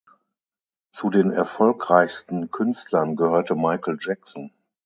[0.89, 4.51] Zu den erfolgreichsten Künstlern gehörte Michael Jackson.